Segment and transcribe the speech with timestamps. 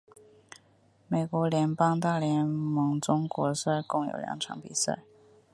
[1.07, 5.03] 美国职棒大联盟中国赛共有两场比赛。